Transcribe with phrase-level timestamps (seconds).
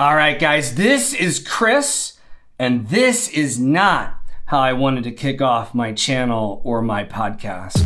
[0.00, 2.14] All right, guys, this is Chris,
[2.58, 4.14] and this is not
[4.46, 7.76] how I wanted to kick off my channel or my podcast.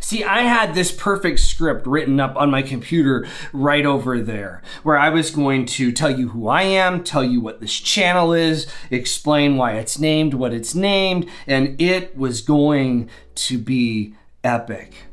[0.00, 4.98] See, I had this perfect script written up on my computer right over there where
[4.98, 8.66] I was going to tell you who I am, tell you what this channel is,
[8.90, 15.04] explain why it's named what it's named, and it was going to be epic.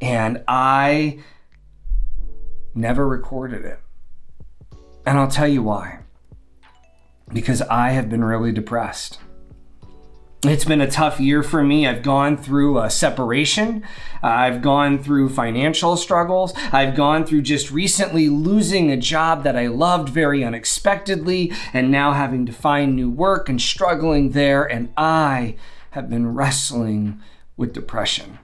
[0.00, 1.20] And I
[2.74, 3.80] never recorded it.
[5.06, 6.00] And I'll tell you why.
[7.32, 9.18] Because I have been really depressed.
[10.44, 11.88] It's been a tough year for me.
[11.88, 13.82] I've gone through a separation.
[14.22, 16.52] I've gone through financial struggles.
[16.72, 22.12] I've gone through just recently losing a job that I loved very unexpectedly and now
[22.12, 24.62] having to find new work and struggling there.
[24.64, 25.56] And I
[25.92, 27.20] have been wrestling
[27.56, 28.38] with depression.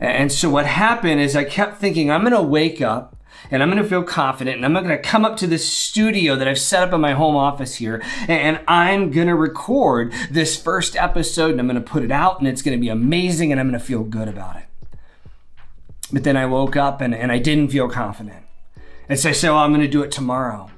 [0.00, 3.16] And so what happened is I kept thinking, I'm going to wake up
[3.50, 6.36] and I'm going to feel confident and I'm going to come up to this studio
[6.36, 10.60] that I've set up in my home office here and I'm going to record this
[10.60, 13.52] first episode and I'm going to put it out and it's going to be amazing
[13.52, 14.64] and I'm going to feel good about it.
[16.12, 18.44] But then I woke up and, and I didn't feel confident.
[19.08, 20.70] And so I said, well, I'm going to do it tomorrow.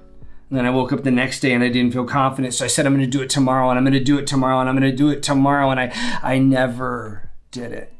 [0.50, 2.54] And then I woke up the next day and I didn't feel confident.
[2.54, 4.26] So I said, I'm going to do it tomorrow and I'm going to do it
[4.26, 5.70] tomorrow and I'm going to do it tomorrow.
[5.70, 7.92] And I, I never did it.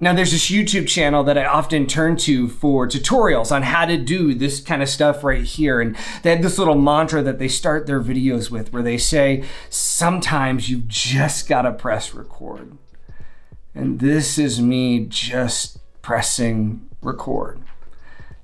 [0.00, 3.96] Now, there's this YouTube channel that I often turn to for tutorials on how to
[3.96, 5.80] do this kind of stuff right here.
[5.80, 9.44] And they have this little mantra that they start their videos with where they say,
[9.70, 12.78] Sometimes you've just got to press record.
[13.74, 17.60] And this is me just pressing record.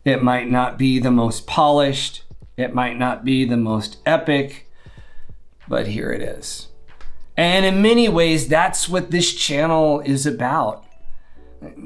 [0.05, 2.25] It might not be the most polished,
[2.57, 4.71] it might not be the most epic,
[5.69, 6.69] but here it is.
[7.37, 10.84] And in many ways, that's what this channel is about.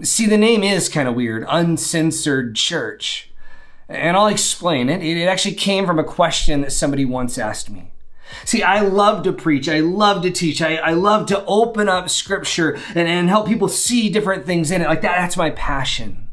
[0.03, 3.31] See, the name is kind of weird Uncensored Church.
[3.89, 5.03] And I'll explain it.
[5.03, 7.93] It actually came from a question that somebody once asked me.
[8.45, 9.69] See, I love to preach.
[9.69, 10.61] I love to teach.
[10.61, 14.83] I, I love to open up scripture and, and help people see different things in
[14.83, 14.89] it.
[14.89, 16.29] Like that, that's my passion.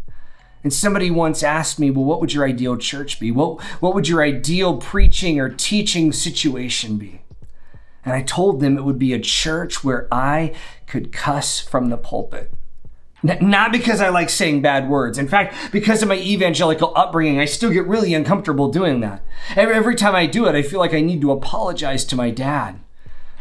[0.64, 3.32] And somebody once asked me, well, what would your ideal church be?
[3.32, 7.22] What, what would your ideal preaching or teaching situation be?
[8.04, 10.54] And I told them it would be a church where I
[10.88, 12.52] could cuss from the pulpit.
[13.26, 15.18] Not because I like saying bad words.
[15.18, 19.24] In fact, because of my evangelical upbringing, I still get really uncomfortable doing that.
[19.56, 22.80] Every time I do it, I feel like I need to apologize to my dad.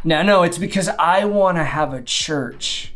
[0.02, 2.94] No, no, it's because I want to have a church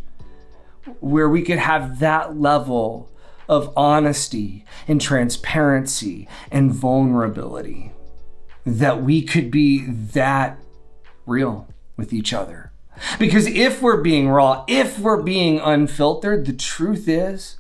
[1.01, 3.11] where we could have that level
[3.49, 7.93] of honesty and transparency and vulnerability.
[8.65, 10.59] That we could be that
[11.27, 12.73] real with each other.
[13.19, 17.59] Because if we're being raw, if we're being unfiltered, the truth is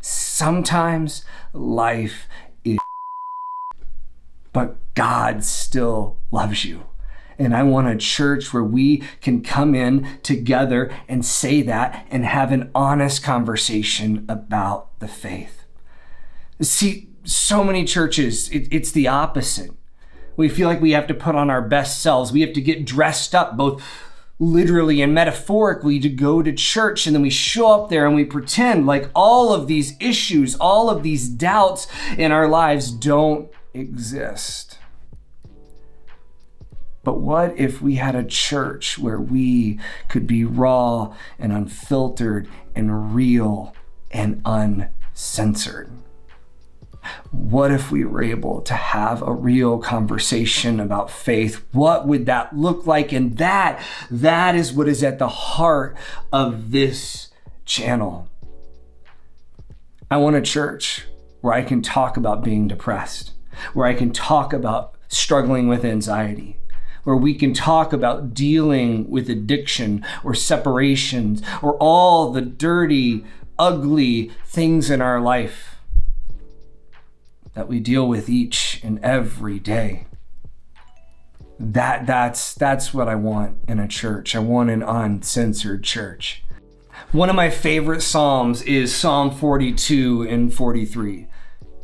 [0.00, 2.26] sometimes life
[2.64, 2.78] is.
[4.52, 6.86] But God still loves you.
[7.38, 12.24] And I want a church where we can come in together and say that and
[12.24, 15.64] have an honest conversation about the faith.
[16.62, 19.70] See, so many churches, it, it's the opposite.
[20.36, 22.32] We feel like we have to put on our best selves.
[22.32, 23.82] We have to get dressed up both
[24.38, 28.24] literally and metaphorically to go to church and then we show up there and we
[28.24, 31.86] pretend like all of these issues, all of these doubts
[32.18, 34.78] in our lives don't exist.
[37.02, 43.14] But what if we had a church where we could be raw and unfiltered and
[43.14, 43.74] real
[44.10, 45.88] and uncensored?
[47.30, 51.64] What if we were able to have a real conversation about faith?
[51.72, 53.12] What would that look like?
[53.12, 55.96] And that, that is what is at the heart
[56.32, 57.28] of this
[57.64, 58.28] channel.
[60.10, 61.04] I want a church
[61.40, 63.32] where I can talk about being depressed,
[63.74, 66.58] where I can talk about struggling with anxiety,
[67.04, 73.24] where we can talk about dealing with addiction or separations or all the dirty,
[73.58, 75.75] ugly things in our life
[77.56, 80.06] that we deal with each and every day.
[81.58, 84.36] That that's that's what I want in a church.
[84.36, 86.44] I want an uncensored church.
[87.12, 91.28] One of my favorite psalms is Psalm 42 and 43.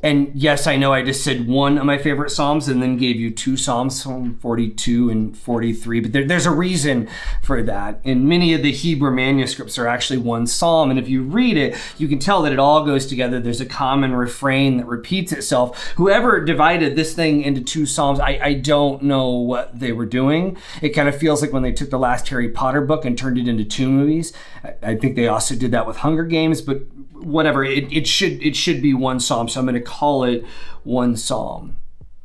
[0.02, 3.16] And yes, I know I just said one of my favorite Psalms and then gave
[3.16, 7.08] you two Psalms, Psalm 42 and 43, but there, there's a reason
[7.40, 8.00] for that.
[8.04, 10.90] And many of the Hebrew manuscripts are actually one Psalm.
[10.90, 13.38] And if you read it, you can tell that it all goes together.
[13.38, 15.92] There's a common refrain that repeats itself.
[15.96, 20.56] Whoever divided this thing into two Psalms, I, I don't know what they were doing.
[20.80, 23.38] It kind of feels like when they took the last Harry Potter book and turned
[23.38, 24.32] it into two movies.
[24.64, 26.82] I, I think they also did that with Hunger Games, but
[27.22, 30.44] whatever it, it should it should be one psalm so i'm going to call it
[30.84, 31.76] one psalm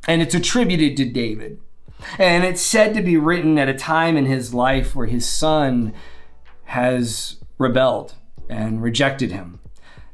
[0.07, 1.59] and it's attributed to david
[2.17, 5.93] and it's said to be written at a time in his life where his son
[6.65, 8.13] has rebelled
[8.49, 9.59] and rejected him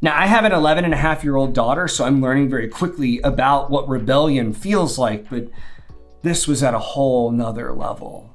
[0.02, 2.68] now i have an 11 and a half year old daughter so i'm learning very
[2.68, 5.48] quickly about what rebellion feels like but
[6.24, 8.34] this was at a whole nother level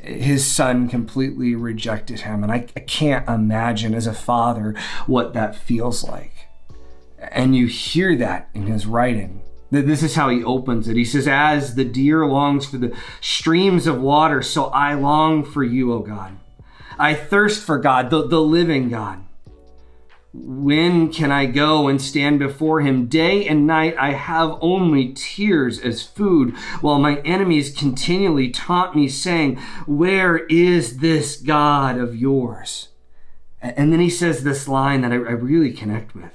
[0.00, 2.42] his son completely rejected him.
[2.42, 4.74] And I, I, can't imagine as a father
[5.06, 6.31] what that feels like.
[7.30, 9.42] And you hear that in his writing.
[9.70, 10.96] This is how he opens it.
[10.96, 15.64] He says, As the deer longs for the streams of water, so I long for
[15.64, 16.38] you, O God.
[16.98, 19.24] I thirst for God, the, the living God.
[20.34, 23.06] When can I go and stand before him?
[23.06, 29.08] Day and night I have only tears as food, while my enemies continually taunt me,
[29.08, 32.88] saying, Where is this God of yours?
[33.62, 36.32] And then he says this line that I, I really connect with.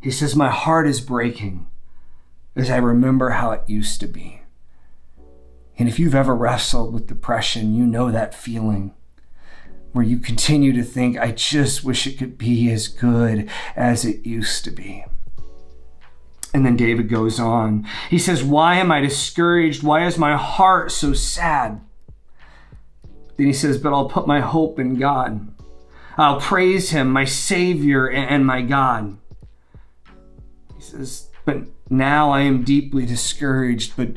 [0.00, 1.66] He says, My heart is breaking
[2.54, 4.42] as I remember how it used to be.
[5.78, 8.94] And if you've ever wrestled with depression, you know that feeling
[9.92, 14.26] where you continue to think, I just wish it could be as good as it
[14.26, 15.04] used to be.
[16.52, 17.86] And then David goes on.
[18.10, 19.82] He says, Why am I discouraged?
[19.82, 21.80] Why is my heart so sad?
[23.36, 25.48] Then he says, But I'll put my hope in God.
[26.16, 29.18] I'll praise him, my Savior and my God.
[30.78, 34.10] He says, But now I am deeply discouraged, but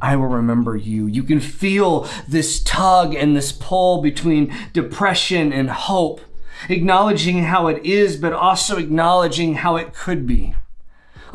[0.00, 1.06] I will remember you.
[1.06, 6.22] You can feel this tug and this pull between depression and hope,
[6.68, 10.54] acknowledging how it is, but also acknowledging how it could be.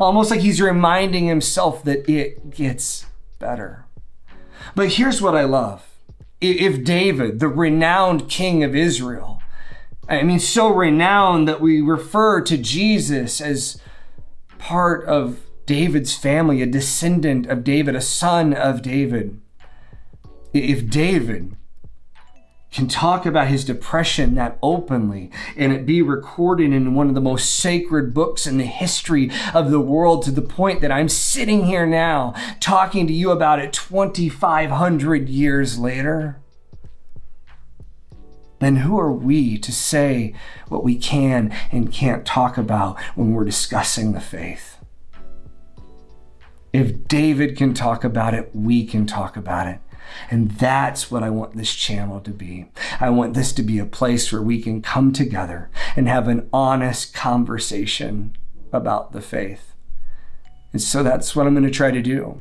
[0.00, 3.06] Almost like he's reminding himself that it gets
[3.38, 3.84] better.
[4.74, 5.84] But here's what I love.
[6.40, 9.40] If David, the renowned king of Israel,
[10.08, 13.80] I mean, so renowned that we refer to Jesus as
[14.68, 19.40] part of David's family, a descendant of David, a son of David.
[20.52, 21.56] If David
[22.70, 27.20] can talk about his depression that openly and it be recorded in one of the
[27.22, 31.64] most sacred books in the history of the world to the point that I'm sitting
[31.64, 36.42] here now talking to you about it 2,500 years later,
[38.58, 40.34] then who are we to say
[40.68, 44.78] what we can and can't talk about when we're discussing the faith?
[46.72, 49.80] If David can talk about it, we can talk about it.
[50.30, 52.66] And that's what I want this channel to be.
[53.00, 56.48] I want this to be a place where we can come together and have an
[56.52, 58.36] honest conversation
[58.72, 59.74] about the faith.
[60.72, 62.40] And so that's what I'm going to try to do.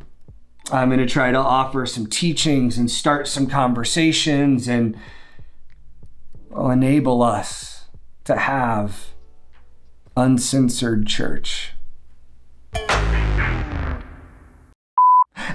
[0.71, 4.97] I'm going to try to offer some teachings and start some conversations and
[6.57, 7.85] will enable us
[8.25, 9.13] to have
[10.15, 11.73] uncensored church.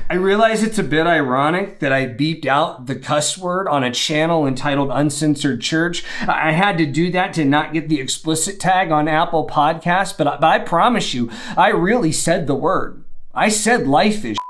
[0.08, 3.90] I realize it's a bit ironic that I beeped out the cuss word on a
[3.90, 6.04] channel entitled Uncensored Church.
[6.20, 10.26] I had to do that to not get the explicit tag on Apple Podcasts, but
[10.26, 13.04] I, but I promise you, I really said the word.
[13.34, 14.36] I said life is.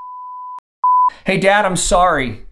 [1.25, 2.45] Hey, Dad, I'm sorry.